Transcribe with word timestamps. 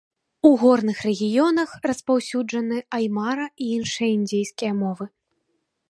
У 0.47 0.49
горных 0.61 1.01
рэгіёнах 1.07 1.75
распаўсюджаны 1.91 2.77
аймара 2.99 3.45
і 3.67 3.71
іншыя 3.79 4.09
індзейскія 4.19 4.73
мовы. 4.85 5.05